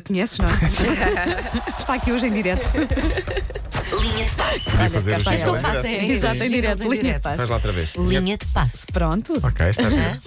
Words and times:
Conheces, 0.00 0.38
não 0.38 0.48
é? 0.48 0.52
Está 1.78 1.94
aqui 1.94 2.12
hoje 2.12 2.26
em 2.26 2.32
direto. 2.32 2.70
Linha 4.00 4.24
de 4.24 4.30
passe. 4.32 4.62
Olha, 4.78 4.90
fazer 4.90 5.10
cá 5.10 5.18
está 5.18 5.34
ela. 5.34 5.86
é- 5.88 6.04
Exato, 6.06 6.42
em 6.44 6.50
direto, 6.50 6.88
linha 6.90 7.14
de 7.14 7.20
passe. 7.20 7.36
Faz 7.36 7.48
lá 7.48 7.54
outra 7.56 7.72
vez. 7.72 7.90
Linha 7.96 8.36
de 8.38 8.46
passe. 8.46 8.86
Pronto. 8.92 9.38
Ok, 9.42 9.66
está 9.70 9.86
a 9.86 9.88
ver. 9.88 10.20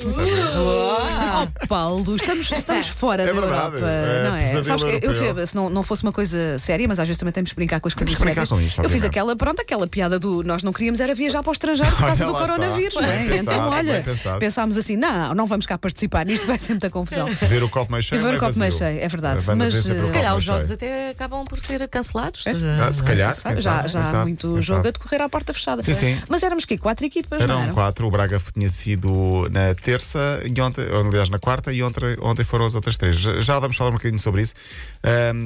Oh, 0.58 1.68
Paulo, 1.68 2.16
estamos, 2.16 2.52
estamos 2.52 2.88
fora 2.88 3.24
É 3.24 3.26
da 3.28 3.34
verdade, 3.34 3.76
Europa. 3.76 3.90
é 3.92 4.24
não 4.24 4.36
é? 4.36 4.40
pesadelo 4.42 4.64
Sabes 4.66 4.84
que 4.84 4.90
eu 5.06 5.12
europeu. 5.12 5.36
fui- 5.36 5.48
se 5.48 5.56
não, 5.56 5.70
não 5.70 5.84
fosse 5.84 6.04
uma 6.04 6.12
coisa 6.12 6.58
séria, 6.60 6.88
mas 6.88 7.00
às 7.00 7.08
vezes 7.08 7.20
também 7.20 7.32
temos 7.34 7.50
de 7.50 7.56
brincar 7.56 7.80
com 7.80 7.88
as 7.88 7.94
coisas 7.94 8.14
que 8.16 8.20
brincar 8.24 8.46
sérias. 8.46 8.50
com 8.50 8.60
isto, 8.62 8.80
eu 8.80 8.84
fiz 8.90 9.02
obviamente. 9.04 9.06
aquela, 9.10 9.36
pronto, 9.36 9.62
aquela 9.62 9.88
piada 9.88 10.20
do 10.20 10.44
nós 10.44 10.64
não 10.64 10.72
queríamos 10.74 11.00
era 11.00 11.14
viajar 11.16 11.42
para 11.42 11.50
o 11.50 11.54
estrangeiro 11.54 11.92
por 11.96 12.06
causa 12.06 12.24
Olha 12.26 12.34
do 12.34 12.40
lá 12.40 12.44
está. 12.46 12.54
coronavírus, 12.56 12.94
não 12.96 13.04
é? 13.04 13.18
Bem 13.18 13.30
pensado, 13.30 13.52
então, 13.58 13.70
olha, 13.70 14.04
pensado. 14.04 14.40
pensámos 14.40 14.78
assim: 14.78 14.96
não, 14.96 15.34
não 15.34 15.46
vamos 15.48 15.66
cá 15.66 15.78
participar 15.78 16.26
nisto, 16.26 16.46
vai 16.48 16.60
ser 16.60 16.74
muita 16.74 16.90
confusão. 16.90 17.28
Ver 17.28 17.64
o 17.64 17.70
copo 17.70 17.92
meio 17.92 18.04
cheio. 18.04 18.20
E 18.20 18.22
ver 18.22 18.28
não 18.28 18.34
o 18.34 18.38
é 18.38 18.40
copo 18.40 18.60
meio 18.60 18.72
vazio. 18.72 18.88
cheio, 18.88 19.00
é 19.04 19.08
verdade. 19.08 19.40
A 19.40 19.42
banda 19.46 19.66
Mas, 19.66 19.90
eh, 19.90 20.04
Se 20.04 20.12
calhar 20.12 20.36
os 20.36 20.44
jogos 20.44 20.72
até 20.72 21.10
acabam 21.10 21.46
por 21.46 21.60
ser 21.60 21.88
cancelados. 21.88 22.44
Ah, 22.48 22.92
se 22.92 23.04
calhar, 23.04 23.36
quem 23.42 23.53
já 23.62 23.88
sabe, 23.88 23.90
já 23.90 24.02
quem 24.02 24.20
há 24.20 24.24
muito 24.24 24.54
quem 24.54 24.62
jogo 24.62 24.88
a 24.88 24.92
decorrer 24.92 25.22
à 25.22 25.30
porta 25.30 25.54
fechada. 25.54 25.82
Sim, 25.82 25.94
sim. 25.94 26.22
Mas 26.28 26.44
éramos 26.44 26.66
que 26.66 26.78
quatro 26.78 27.06
equipas, 27.06 27.40
não 27.40 27.46
Eram 27.46 27.62
eram? 27.64 27.74
quatro, 27.74 28.08
o 28.08 28.12
Braga 28.12 28.42
tinha 28.54 28.70
sido 28.70 29.48
na 29.52 29.74
terça 29.74 30.42
e 30.46 30.62
ontem, 30.62 30.86
ou, 30.92 31.08
aliás, 31.08 31.30
na 31.30 31.40
quarta 31.40 31.72
e 31.72 31.82
ontem, 31.82 32.18
ontem 32.22 32.44
foram 32.44 32.66
as 32.66 32.76
outras 32.76 32.98
três. 32.98 33.18
Já 33.18 33.54
já 33.54 33.60
vamos 33.60 33.78
falar 33.78 33.92
um 33.92 33.94
bocadinho 33.94 34.20
sobre 34.20 34.42
isso. 34.42 34.56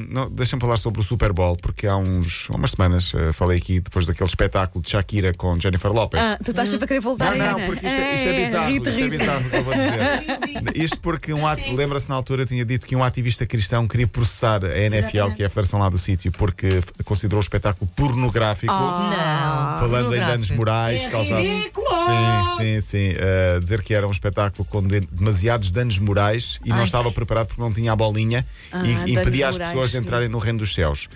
Não, 0.09 0.29
Deixa-me 0.31 0.61
falar 0.61 0.77
sobre 0.77 1.01
o 1.01 1.03
Super 1.03 1.33
Bowl, 1.33 1.57
porque 1.57 1.87
há 1.87 1.97
uns, 1.97 2.49
umas 2.49 2.71
semanas 2.71 3.11
eh, 3.13 3.33
falei 3.33 3.57
aqui 3.57 3.79
depois 3.79 4.05
daquele 4.05 4.29
espetáculo 4.29 4.81
de 4.83 4.89
Shakira 4.91 5.33
com 5.33 5.59
Jennifer 5.59 5.91
Lopez. 5.91 6.23
Ah, 6.23 6.37
tu 6.43 6.51
estás 6.51 6.69
sempre 6.69 6.85
a 6.85 6.87
querer 6.87 6.99
voltar 7.01 7.35
Não, 7.35 7.59
não, 7.59 7.65
porque 7.65 7.85
isto 7.85 7.99
é, 7.99 8.15
isto 8.15 8.27
é 8.29 8.45
bizarro. 8.45 8.71
Rita, 8.71 8.89
isto 8.89 9.01
é 9.01 9.09
bizarro 9.09 9.45
o 9.45 9.49
que 9.49 9.55
eu 9.55 9.63
vou 9.63 9.73
dizer. 9.73 10.77
Isto 10.87 10.99
porque 10.99 11.33
um 11.33 11.41
lembra-se 11.75 12.09
na 12.09 12.15
altura 12.15 12.43
eu 12.43 12.45
tinha 12.45 12.63
dito 12.63 12.85
que 12.85 12.95
um 12.95 13.03
ativista 13.03 13.45
cristão 13.45 13.87
queria 13.87 14.07
processar 14.07 14.63
a 14.63 14.77
NFL, 14.77 15.31
que 15.35 15.43
é 15.43 15.45
a 15.45 15.49
federação 15.49 15.79
lá 15.79 15.89
do 15.89 15.97
sítio, 15.97 16.31
porque 16.31 16.81
considerou 17.03 17.39
o 17.39 17.43
espetáculo 17.43 17.86
pornográfico. 17.87 18.71
Ah. 18.73 19.77
Não. 19.79 19.87
Falando 19.87 20.15
em 20.15 20.19
danos 20.19 20.51
morais 20.51 21.01
É 21.01 21.09
causados. 21.09 21.43
ridículo! 21.49 21.87
Sim, 21.87 22.55
sim, 22.57 22.81
sim. 22.81 23.09
Uh, 23.11 23.59
dizer 23.59 23.81
que 23.81 23.93
era 23.93 24.07
um 24.07 24.11
espetáculo 24.11 24.65
com 24.65 24.81
de- 24.81 25.01
demasiados 25.01 25.71
danos 25.71 25.99
morais 25.99 26.59
e 26.65 26.69
não 26.69 26.77
Ai. 26.77 26.83
estava 26.83 27.11
preparado 27.11 27.47
porque 27.47 27.61
não 27.61 27.71
tinha 27.73 27.91
a 27.91 27.95
bolinha 27.95 28.45
Ah, 28.71 28.85
e 28.85 29.11
impedia 29.13 29.49
as 29.49 29.57
pessoas 29.57 29.91
de 29.91 29.97
entrarem 29.99 30.27
no 30.29 30.37
reino 30.37 30.59
dos 30.59 30.73
céus. 30.73 31.07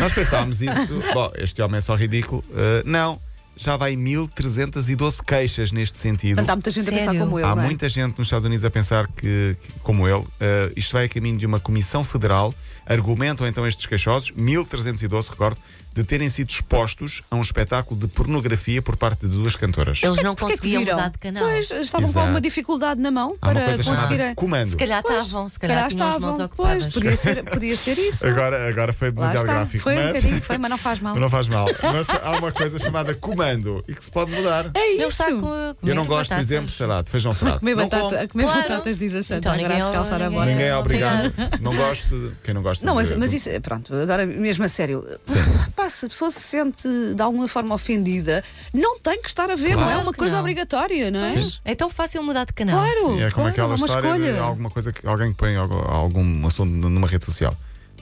Nós 0.00 0.12
pensámos 0.12 0.60
isso, 0.62 1.00
bom, 1.14 1.30
este 1.36 1.60
homem 1.62 1.78
é 1.78 1.80
só 1.80 1.94
ridículo. 1.94 2.42
Uh, 2.50 2.82
não, 2.84 3.18
já 3.56 3.76
vai 3.76 3.94
1312 3.96 5.22
queixas 5.22 5.72
neste 5.72 5.98
sentido. 6.00 6.36
Portanto, 6.36 6.50
há 6.50 6.56
muita 6.56 6.70
gente 6.70 6.88
a 6.88 6.92
pensar 6.92 7.04
Sério? 7.06 7.20
como 7.20 7.38
eu. 7.38 7.46
Há 7.46 7.54
não 7.54 7.62
é? 7.62 7.66
muita 7.66 7.88
gente 7.88 8.18
nos 8.18 8.26
Estados 8.26 8.44
Unidos 8.44 8.64
a 8.64 8.70
pensar 8.70 9.06
que, 9.08 9.56
que, 9.60 9.72
como 9.82 10.08
ele, 10.08 10.24
eh, 10.40 10.72
isto 10.76 10.92
vai 10.92 11.04
a 11.04 11.08
caminho 11.08 11.38
de 11.38 11.46
uma 11.46 11.60
comissão 11.60 12.02
federal. 12.04 12.54
Argumentam 12.86 13.46
então 13.46 13.66
estes 13.66 13.86
queixosos, 13.86 14.30
1312, 14.32 15.30
recordo, 15.30 15.56
de 15.94 16.02
terem 16.04 16.28
sido 16.28 16.50
expostos 16.50 17.22
a 17.30 17.36
um 17.36 17.40
espetáculo 17.40 17.98
de 17.98 18.08
pornografia 18.08 18.82
por 18.82 18.96
parte 18.96 19.26
de 19.26 19.28
duas 19.28 19.54
cantoras. 19.56 20.00
Eles 20.02 20.22
não 20.22 20.34
Porquê 20.34 20.54
que 20.54 20.58
conseguiam 20.58 20.82
mudar 20.82 21.08
de 21.08 21.18
canal. 21.18 21.44
Pois, 21.44 21.70
estavam 21.70 22.08
com 22.08 22.10
Exato. 22.10 22.18
alguma 22.18 22.40
dificuldade 22.40 23.00
na 23.00 23.10
mão 23.12 23.36
Há 23.40 23.48
para 23.52 23.76
conseguirem. 23.82 24.34
comando. 24.34 24.66
Se 24.66 24.76
calhar 24.76 25.02
Pois, 25.02 25.24
estavam, 25.24 25.48
se 25.48 25.54
Se 25.54 25.60
calhar 25.60 25.76
calhar 25.76 25.90
tinham 25.92 26.08
as 26.08 26.18
mãos 26.18 26.30
estavam. 26.32 26.46
ocupadas. 26.46 26.82
Pois, 26.82 26.92
podia 26.94 27.16
ser, 27.16 27.44
podia 27.44 27.76
ser 27.76 27.96
isso. 27.98 28.26
Agora, 28.26 28.68
agora 28.68 28.92
foi 28.92 29.12
demasiado 29.12 29.44
gráfico. 29.44 29.82
Foi 29.84 29.94
um 29.96 30.02
mas, 30.02 30.06
bocadinho, 30.08 30.42
foi, 30.42 30.58
mas 30.58 30.70
não 30.70 30.78
faz 30.78 31.00
mal. 31.00 31.12
mas 31.14 31.22
não 31.22 31.30
faz 31.30 31.48
mal. 31.48 31.66
Mas 31.80 32.10
há 32.10 32.32
uma 32.32 32.52
coisa 32.52 32.78
chamada 32.78 33.14
comando 33.14 33.43
e 33.88 33.94
que 33.94 34.04
se 34.04 34.10
pode 34.10 34.30
mudar. 34.32 34.70
É 34.74 34.92
isso. 34.92 35.08
está 35.08 35.26
com 35.26 35.46
a 35.46 35.74
Eu 35.82 35.94
não 35.94 36.04
comer 36.04 36.08
gosto, 36.08 36.08
por 36.08 36.16
batatas. 36.36 36.38
exemplo, 36.46 36.70
sei 36.70 36.86
lá, 36.86 37.02
de 37.02 37.10
feijão 37.10 37.34
frado. 37.34 37.58
Comer, 37.60 37.76
Não 37.76 37.84
batata, 37.84 38.02
como. 38.08 38.22
a 38.22 38.28
comer 38.28 38.44
Claro. 38.44 38.62
batatas, 38.62 38.98
diz 38.98 39.14
a 39.14 39.22
Santa. 39.22 39.38
Então, 39.38 39.52
agora 39.52 39.68
ninguém 39.68 39.80
a 39.80 39.84
descalçar 39.84 40.14
a 40.14 40.18
ninguém- 40.24 40.32
bola. 40.38 40.46
Ninguém 40.46 40.66
é 40.66 40.76
Obrigado. 40.76 41.32
Não 41.60 41.74
gosto. 41.74 42.08
de- 42.28 42.32
Quem 42.42 42.54
não 42.54 42.62
gosta 42.62 42.84
Não, 42.86 42.94
de- 42.96 43.02
mas, 43.02 43.16
mas 43.18 43.30
de- 43.30 43.36
isso, 43.36 43.48
é- 43.48 43.60
pronto, 43.60 43.94
agora 43.94 44.26
mesmo 44.26 44.64
a 44.64 44.68
sério, 44.68 45.04
pá, 45.76 45.88
se 45.88 46.06
a 46.06 46.08
pessoa 46.08 46.30
se 46.30 46.40
sente 46.40 46.88
de 47.14 47.22
alguma 47.22 47.46
forma 47.48 47.74
ofendida, 47.74 48.42
não 48.72 48.98
tem 48.98 49.20
que 49.20 49.28
estar 49.28 49.50
a 49.50 49.56
ver, 49.56 49.74
não 49.76 49.82
é 49.82 49.86
Claro 49.86 50.02
uma 50.02 50.12
que 50.12 50.18
coisa 50.18 50.34
não. 50.34 50.40
obrigatória, 50.40 51.10
não 51.10 51.20
é? 51.20 51.34
É 51.64 51.74
tão 51.74 51.90
fácil 51.90 52.22
mudar 52.22 52.44
de 52.44 52.52
canal. 52.52 52.76
Claro, 52.80 53.00
Sim, 53.00 53.22
é 53.22 53.30
como 53.30 53.34
claro, 53.34 53.48
aquela 53.50 53.72
é 53.72 53.76
uma 53.76 53.86
história 53.86 54.12
de 54.14 54.20
escolha. 54.24 54.42
alguma 54.42 54.70
coisa 54.70 54.92
que 54.92 55.06
alguém 55.06 55.30
que 55.32 55.38
põe 55.38 55.56
algo- 55.56 55.74
algum 55.88 56.46
assunto 56.46 56.70
numa 56.88 57.06
rede 57.08 57.24
social. 57.24 57.56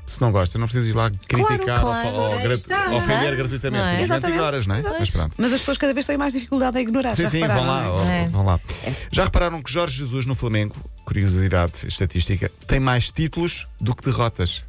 Se 0.06 0.20
não 0.20 0.30
gosta, 0.32 0.58
não 0.58 0.66
precisas 0.66 0.88
ir 0.88 0.96
lá 0.96 1.10
criticar 1.28 1.80
claro. 1.80 2.08
ou, 2.08 2.32
ou 2.32 2.40
gra- 2.40 2.54
está. 2.54 2.90
ofender 2.90 3.36
gratuitamente. 3.36 3.82
Não 3.84 3.88
é? 3.90 4.00
Simplesmente 4.00 4.30
ignoras, 4.32 4.66
não 4.66 4.74
é? 4.74 4.82
Mas 4.82 5.10
pronto. 5.10 5.34
Mas 5.38 5.52
as 5.52 5.60
pessoas 5.60 5.78
cada 5.78 5.94
vez 5.94 6.04
têm 6.06 6.16
mais 6.16 6.32
dificuldade 6.32 6.78
em 6.78 6.82
ignorar. 6.82 7.14
Sim, 7.14 7.22
já 7.22 7.28
sim, 7.30 7.40
repararam, 7.40 7.64
vão 7.64 7.96
lá, 7.96 8.04
não 8.04 8.10
é? 8.12 8.22
É. 8.22 8.26
vão 8.28 8.44
lá. 8.44 8.60
Já 9.12 9.24
repararam 9.24 9.62
que 9.62 9.72
Jorge 9.72 9.96
Jesus 9.98 10.26
no 10.26 10.34
Flamengo, 10.34 10.74
curiosidade 11.04 11.86
estatística, 11.86 12.50
tem 12.66 12.80
mais 12.80 13.10
títulos 13.10 13.66
do 13.80 13.94
que 13.94 14.02
derrotas. 14.04 14.64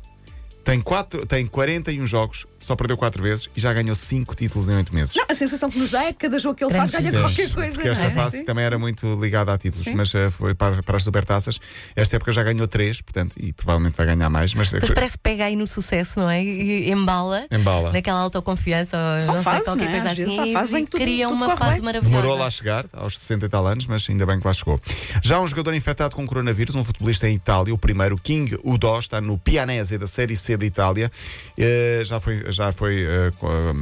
Tem, 0.64 0.80
quatro, 0.80 1.26
tem 1.26 1.46
41 1.46 2.06
jogos, 2.06 2.46
só 2.64 2.76
perdeu 2.76 2.98
4 2.98 3.22
vezes 3.22 3.50
e 3.56 3.60
já 3.60 3.72
ganhou 3.74 3.94
5 3.94 4.36
títulos 4.36 4.70
em 4.70 4.76
8 4.76 4.96
meses. 4.96 5.16
Não, 5.16 5.26
a 5.30 5.36
sensação 5.36 5.70
que 5.70 5.78
nos 5.78 5.92
dá 5.92 6.06
é 6.06 6.14
que 6.14 6.20
cada 6.20 6.40
jogo 6.40 6.56
que 6.56 6.64
ele 6.64 6.74
faz 6.74 6.90
ganha 6.90 7.12
qualquer 7.12 7.50
coisa. 7.52 7.74
Porque 7.74 7.88
esta 7.90 8.04
não 8.06 8.12
é? 8.12 8.14
fase 8.14 8.38
Sim. 8.40 8.46
também 8.46 8.64
era 8.66 8.80
muito 8.80 9.20
ligada 9.20 9.54
a 9.54 9.58
títulos, 9.58 9.84
Sim. 9.86 9.96
mas 9.96 10.16
eh, 10.16 10.30
foi 10.32 10.56
para, 10.56 10.82
para 10.82 10.98
as 10.98 11.04
supertaças. 11.04 11.60
Esta 11.96 12.16
época 12.16 12.32
já 12.32 12.42
ganhou 12.42 12.68
3, 12.68 13.02
portanto, 13.02 13.36
e 13.38 13.52
provavelmente 13.54 13.96
vai 13.98 14.06
ganhar 14.06 14.30
mais. 14.30 14.54
Mas 14.54 14.70
eh, 14.74 14.78
Depois 14.78 14.94
parece 14.94 15.18
que 15.18 15.24
pega 15.24 15.46
aí 15.46 15.56
no 15.56 15.68
sucesso, 15.68 16.20
não 16.20 16.30
é? 16.30 16.44
E 16.44 16.90
embala. 16.92 17.46
Embala. 17.52 17.92
Naquela 17.92 18.20
autoconfiança. 18.22 18.98
ou 19.16 19.22
São 19.22 19.36
não 19.36 19.44
fases, 19.44 19.66
sei, 19.66 19.74
qualquer 19.74 19.90
não 19.90 19.92
é? 19.98 20.02
coisa 20.02 20.24
assim. 20.24 20.76
e 20.76 20.80
em 20.80 20.86
que 20.86 20.92
tudo- 20.92 21.02
cria 21.02 21.28
tudo 21.28 21.36
uma 21.36 21.56
fase 21.56 21.74
bem. 21.74 21.82
maravilhosa. 21.82 22.16
Demorou 22.22 22.38
lá 22.40 22.48
a 22.48 22.52
chegar, 22.52 22.86
aos 22.94 23.20
60 23.20 23.46
e 23.46 23.50
tal 23.50 23.68
anos, 23.68 23.86
mas 23.88 24.08
ainda 24.10 24.26
bem 24.26 24.40
que 24.40 24.48
lá 24.48 24.54
chegou. 24.54 24.80
Já 25.22 25.40
um 25.42 25.48
jogador 25.48 25.74
infectado 25.74 26.16
com 26.16 26.26
coronavírus, 26.26 26.76
um 26.76 26.84
futebolista 26.84 27.28
em 27.28 27.36
Itália, 27.36 27.74
o 27.74 27.78
primeiro, 27.78 28.18
King 28.18 28.58
Udo, 28.64 28.98
está 28.98 29.20
no 29.20 29.38
Pianese 29.38 29.98
da 29.98 30.08
Série 30.08 30.36
C 30.38 30.56
de 30.56 30.66
Itália. 30.66 31.12
Eh, 31.58 32.04
já 32.06 32.20
foi, 32.20 32.44
já 32.54 32.72
foi, 32.72 33.04
eh, 33.04 33.32
eh, 33.44 33.74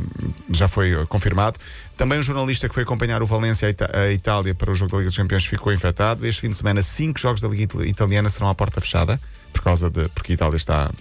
já 0.52 0.68
foi 0.68 0.94
eh, 0.94 1.06
confirmado. 1.08 1.60
Também 1.98 2.18
um 2.20 2.24
jornalista 2.24 2.68
que 2.68 2.74
foi 2.74 2.84
acompanhar 2.84 3.22
o 3.22 3.28
Valência 3.28 3.68
a 3.94 4.12
Itália 4.12 4.56
para 4.56 4.72
o 4.72 4.76
jogo 4.76 4.92
da 4.92 4.98
Liga 4.98 5.10
dos 5.10 5.18
Campeões 5.18 5.46
ficou 5.46 5.72
infectado. 5.72 6.26
Este 6.26 6.42
fim 6.42 6.50
de 6.50 6.56
semana, 6.56 6.82
cinco 6.82 7.20
jogos 7.20 7.42
da 7.42 7.48
Liga 7.48 7.64
It- 7.64 7.88
Italiana 7.90 8.30
serão 8.30 8.50
à 8.50 8.56
porta 8.56 8.82
fechada, 8.82 9.20
por 9.54 9.62
causa 9.62 9.90
de. 9.90 10.08
porque 10.10 10.32
a 10.32 10.36
Itália 10.36 10.56
está. 10.58 10.92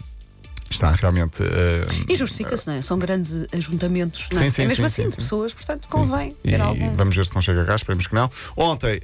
Está 0.70 0.92
realmente. 0.92 1.42
eh, 1.42 1.84
E 2.08 2.14
justifica-se, 2.14 2.66
não 2.68 2.74
é? 2.74 2.82
São 2.82 2.96
grandes 2.98 3.34
ajuntamentos. 3.52 4.28
Não 4.32 4.40
é? 4.40 4.44
Sim, 4.44 4.50
sim, 4.50 4.62
é 4.62 4.68
mesmo 4.68 4.88
sim, 4.88 5.02
assim, 5.02 5.02
sim, 5.02 5.10
de 5.10 5.16
pessoas, 5.16 5.52
portanto, 5.52 5.88
convém 5.88 6.36
E, 6.44 6.54
algum. 6.54 6.94
vamos 6.94 7.16
ver 7.16 7.26
se 7.26 7.34
não 7.34 7.42
chega 7.42 7.64
cá, 7.64 7.74
esperemos 7.74 8.06
que 8.06 8.14
não. 8.14 8.30
Ontem, 8.56 9.00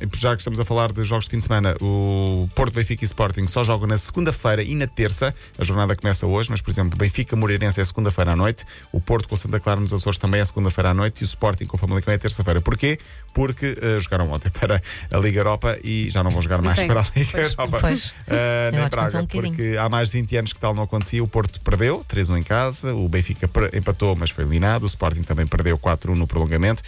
e 0.00 0.18
já 0.18 0.34
que 0.34 0.40
estamos 0.42 0.58
a 0.60 0.64
falar 0.64 0.92
de 0.92 1.04
jogos 1.04 1.24
de 1.26 1.30
fim 1.30 1.38
de 1.38 1.44
semana, 1.44 1.76
o 1.80 2.48
Porto, 2.54 2.74
Benfica 2.74 3.04
e 3.04 3.06
Sporting 3.06 3.46
só 3.46 3.62
jogam 3.64 3.86
na 3.86 3.96
segunda-feira 3.96 4.62
e 4.62 4.74
na 4.74 4.86
terça. 4.86 5.34
A 5.58 5.64
jornada 5.64 5.94
começa 5.96 6.26
hoje, 6.26 6.50
mas, 6.50 6.60
por 6.60 6.70
exemplo, 6.70 6.98
Benfica 6.98 7.36
Moreirense 7.36 7.80
é 7.80 7.84
segunda-feira 7.84 8.32
à 8.32 8.36
noite, 8.36 8.64
o 8.92 9.00
Porto 9.00 9.28
com 9.28 9.34
o 9.34 9.38
Santa 9.38 9.60
Clara 9.60 9.80
nos 9.80 9.92
Açores 9.92 10.18
também 10.18 10.40
é 10.40 10.44
segunda-feira 10.44 10.90
à 10.90 10.94
noite 10.94 11.20
e 11.20 11.24
o 11.24 11.26
Sporting 11.26 11.66
com 11.66 11.76
o 11.76 11.80
Famalicão 11.80 12.12
é 12.12 12.18
terça-feira. 12.18 12.60
Porquê? 12.60 12.98
Porque 13.32 13.76
eh, 13.80 13.98
jogaram 14.00 14.30
ontem 14.30 14.50
para 14.58 14.80
a 15.12 15.18
Liga 15.18 15.40
Europa 15.40 15.78
e 15.82 16.10
já 16.10 16.22
não 16.22 16.30
vão 16.30 16.40
jogar 16.42 16.60
mais 16.62 16.82
para 16.82 17.00
a 17.00 17.04
Liga 17.16 17.30
Pois, 17.32 17.50
Europa. 17.52 17.78
pois. 17.80 18.14
Eu 18.26 18.78
nem 18.80 18.88
Braga, 18.88 19.20
um 19.20 19.26
porque 19.26 19.76
há 19.78 19.88
mais 19.88 20.10
de 20.10 20.18
20 20.20 20.23
anos 20.32 20.52
que 20.52 20.60
tal 20.60 20.74
não 20.74 20.82
acontecia. 20.82 21.22
O 21.22 21.28
Porto 21.28 21.60
perdeu, 21.60 22.04
3-1 22.08 22.38
em 22.38 22.42
casa, 22.42 22.94
o 22.94 23.08
Benfica 23.08 23.48
empatou, 23.74 24.14
mas 24.16 24.30
foi 24.30 24.44
eliminado, 24.44 24.82
o 24.82 24.86
Sporting 24.86 25.22
também 25.22 25.46
perdeu 25.46 25.78
4-1 25.78 26.14
no 26.14 26.26
prolongamento. 26.26 26.82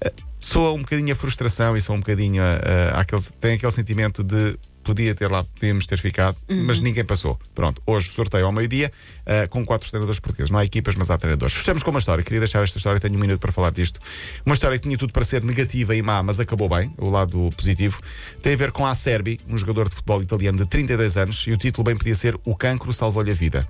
Eh, 0.00 0.12
soa 0.38 0.72
um 0.72 0.80
bocadinho 0.80 1.12
a 1.12 1.16
frustração 1.16 1.76
e 1.76 1.80
soa 1.80 1.96
um 1.96 2.00
bocadinho 2.00 2.42
a, 2.42 2.96
a- 2.96 3.00
aquele, 3.00 3.22
tem 3.40 3.54
aquele 3.54 3.72
sentimento 3.72 4.22
de 4.22 4.58
podia 4.84 5.14
ter 5.14 5.30
lá, 5.30 5.42
podíamos 5.42 5.86
ter 5.86 5.98
ficado, 5.98 6.36
mas 6.48 6.78
ninguém 6.78 7.04
passou. 7.04 7.38
Pronto, 7.54 7.82
hoje 7.86 8.10
sorteio 8.10 8.46
ao 8.46 8.52
meio-dia 8.52 8.92
eh, 9.26 9.46
com 9.46 9.64
quatro 9.64 9.88
treinadores 9.88 10.20
portugueses. 10.20 10.50
Não 10.50 10.58
há 10.58 10.64
equipas, 10.64 10.94
mas 10.94 11.10
há 11.10 11.16
treinadores. 11.16 11.54
Fechamos 11.54 11.82
com 11.82 11.90
uma 11.90 11.98
história. 11.98 12.22
Queria 12.22 12.40
deixar 12.40 12.62
esta 12.62 12.76
história, 12.76 13.00
tenho 13.00 13.14
um 13.14 13.18
minuto 13.18 13.40
para 13.40 13.50
falar 13.50 13.70
disto. 13.70 13.98
Uma 14.44 14.54
história 14.54 14.78
que 14.78 14.84
tinha 14.84 14.98
tudo 14.98 15.12
para 15.12 15.24
ser 15.24 15.42
negativa 15.42 15.96
e 15.96 16.02
má, 16.02 16.22
mas 16.22 16.38
acabou 16.38 16.68
bem, 16.68 16.92
o 16.98 17.08
lado 17.08 17.50
positivo. 17.56 18.00
Tem 18.42 18.52
a 18.52 18.56
ver 18.56 18.70
com 18.70 18.84
a 18.84 18.94
Serbi, 18.94 19.40
um 19.48 19.56
jogador 19.56 19.88
de 19.88 19.94
futebol 19.94 20.20
italiano 20.20 20.58
de 20.58 20.66
32 20.66 21.16
anos, 21.16 21.44
e 21.46 21.52
o 21.52 21.56
título 21.56 21.84
bem 21.84 21.96
podia 21.96 22.14
ser 22.14 22.38
O 22.44 22.54
Cancro 22.54 22.92
Salvou-lhe 22.92 23.30
a 23.30 23.34
Vida. 23.34 23.66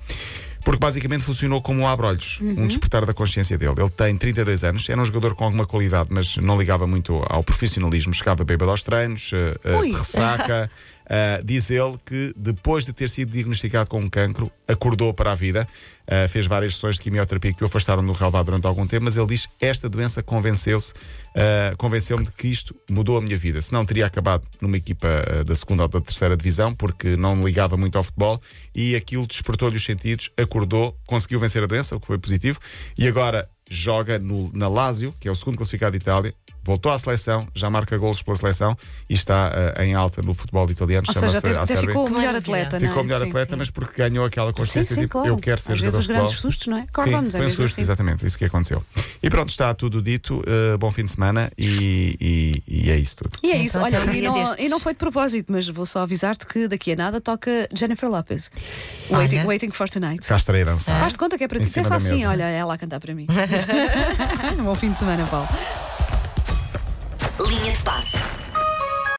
Porque 0.65 0.81
basicamente 0.81 1.25
funcionou 1.25 1.61
como 1.61 1.83
um 1.83 1.87
abrolhos, 1.87 2.39
um 2.41 2.67
despertar 2.67 3.05
da 3.05 3.13
consciência 3.13 3.59
dele. 3.59 3.75
Ele 3.77 3.91
tem 3.91 4.17
32 4.17 4.65
anos, 4.65 4.89
era 4.89 4.99
um 4.99 5.05
jogador 5.05 5.35
com 5.35 5.45
alguma 5.45 5.67
qualidade, 5.67 6.09
mas 6.11 6.39
não 6.39 6.59
ligava 6.59 6.87
muito 6.87 7.23
ao 7.29 7.45
profissionalismo. 7.45 8.15
Chegava 8.15 8.45
bêbado 8.45 8.71
aos 8.71 8.83
treinos, 8.83 9.31
Ui. 9.33 9.91
de 9.91 9.97
ressaca. 9.97 10.71
Uh, 11.05 11.45
diz 11.45 11.71
ele 11.71 11.99
que 12.05 12.33
depois 12.35 12.87
de 12.87 12.93
ter 12.93 13.11
sido 13.11 13.31
diagnosticado 13.31 13.91
com 13.91 14.01
um 14.01 14.09
cancro, 14.09 14.51
acordou 14.67 15.13
para 15.13 15.33
a 15.33 15.35
vida, 15.35 15.67
uh, 16.09 16.29
fez 16.29 16.47
várias 16.47 16.75
sessões 16.75 16.97
de 16.97 17.03
quimioterapia 17.03 17.53
que 17.53 17.63
o 17.63 17.67
afastaram 17.67 18.05
do 18.05 18.13
relevado 18.13 18.47
durante 18.47 18.67
algum 18.67 18.87
tempo, 18.87 19.05
mas 19.05 19.17
ele 19.17 19.27
diz 19.27 19.47
esta 19.61 19.89
doença 19.89 20.23
convenceu-se, 20.23 20.93
uh, 20.93 21.77
convenceu-me 21.77 22.25
de 22.25 22.33
que 22.33 22.49
isto 22.49 22.75
mudou 22.89 23.19
a 23.19 23.21
minha 23.21 23.37
vida. 23.37 23.61
Senão 23.61 23.85
teria 23.85 24.07
acabado 24.07 24.49
numa 24.61 24.77
equipa 24.77 25.45
da 25.47 25.55
segunda 25.55 25.83
ou 25.83 25.89
da 25.89 26.01
terceira 26.01 26.37
divisão, 26.37 26.75
porque 26.75 27.17
não 27.17 27.45
ligava 27.45 27.77
muito 27.77 27.99
ao 27.99 28.05
futebol 28.05 28.41
e 28.75 28.97
aquilo 28.97 29.27
despertou-lhe 29.27 29.77
os 29.77 29.85
sentidos, 29.85 30.31
acordou, 30.37 30.97
conseguiu 31.07 31.39
vencer 31.39 31.63
a 31.63 31.67
doença, 31.67 31.95
o 31.97 32.01
que 32.01 32.07
foi 32.07 32.19
positivo, 32.19 32.59
e 32.99 33.07
agora 33.07 33.47
joga 33.69 34.19
no, 34.19 34.51
na 34.53 34.69
Lazio, 34.69 35.15
que 35.21 35.29
é 35.29 35.31
o 35.31 35.35
segundo 35.35 35.57
classificado 35.57 35.93
de 35.93 36.03
Itália, 36.03 36.35
voltou 36.65 36.91
à 36.91 36.99
seleção, 36.99 37.47
já 37.55 37.69
marca 37.69 37.97
golos 37.99 38.23
pela 38.23 38.37
seleção 38.37 38.77
e 39.09 39.15
está 39.15 39.51
eh, 39.77 39.85
em 39.85 39.95
alta 39.95 40.23
no 40.23 40.33
futebol 40.35 40.69
italiano. 40.71 41.05
Ou 41.07 41.15
seja, 41.15 41.39
até, 41.39 41.55
a 41.57 41.63
até 41.63 41.77
ficou 41.77 42.07
o 42.07 42.11
melhor 42.11 42.35
atleta, 42.35 42.79
não 42.81 42.87
é? 42.87 42.89
Ficou 42.89 43.03
o 43.03 43.07
melhor 43.07 43.21
Sim, 43.21 43.29
atleta, 43.29 43.53
sim. 43.53 43.59
mas 43.59 43.71
porque 43.71 44.03
ganhou 44.03 44.25
aquela 44.25 44.53
consciência 44.53 44.95
sim, 44.95 45.03
tipo, 45.03 45.13
claro. 45.13 45.29
eu 45.29 45.37
quero 45.39 45.61
ser 45.61 45.73
Às 45.73 45.81
vezes 45.81 45.95
jogador 45.95 45.99
os 45.99 46.05
de 46.05 46.09
futebol. 46.09 46.25
grandes 46.27 46.41
sustos, 46.41 46.67
não 46.67 46.77
é? 46.79 46.81
Sim, 46.81 46.87
Acordamos, 46.89 47.35
é 47.35 47.39
foi 47.39 47.47
um 47.47 47.51
susto, 47.51 47.65
assim. 47.73 47.81
exatamente, 47.83 48.27
isso 48.27 48.39
que 48.39 48.45
aconteceu. 48.45 48.83
E 49.23 49.29
pronto, 49.31 49.51
está 49.51 49.73
tudo 49.75 50.01
dito. 50.03 50.43
eh, 50.47 50.77
bom 50.79 50.91
fim 50.91 51.05
de 51.05 51.11
semana 51.11 51.51
e, 51.59 52.17
e- 52.21 52.63
e 52.87 52.91
é 52.91 52.97
isso 52.97 53.17
tudo. 53.19 53.37
E 53.43 53.49
é 53.51 53.55
Então, 53.57 53.65
isso, 53.65 53.79
até 53.79 53.99
olha, 54.01 54.17
e 54.17 54.23
não, 54.23 54.57
e 54.59 54.69
não 54.69 54.81
foi 54.81 54.93
de 54.95 54.99
propósito, 54.99 55.53
mas 55.53 55.69
vou 55.69 55.85
só 55.87 56.01
avisar-te 56.01 56.47
que 56.47 56.67
daqui 56.69 56.93
a 56.93 56.97
nada 56.97 57.21
toca 57.21 57.69
Jennifer 57.75 58.09
Lopez. 58.09 58.51
Waiting, 59.11 59.39
Olha. 59.39 59.47
waiting 59.49 59.71
for 59.71 59.89
Tonight. 59.89 60.27
Cá 60.27 60.37
estarei 60.37 60.63
a 60.63 60.65
dançar. 60.65 60.99
Faz 61.01 61.13
de 61.13 61.19
conta 61.19 61.37
que 61.39 61.45
é 61.45 61.49
para 61.49 61.61
ti. 61.61 61.71
Pensa 61.71 61.95
assim, 61.97 62.25
olha, 62.25 62.45
ela 62.45 62.75
a 62.75 62.79
cantar 62.79 63.01
para 63.01 63.15
mim. 63.15 63.27
Bom 64.65 64.75
fim 64.75 64.91
de 64.91 64.99
semana, 64.99 65.27
Paulo. 65.27 65.49
Linha 67.85 68.01
de 68.01 68.17
passe. 68.17 68.34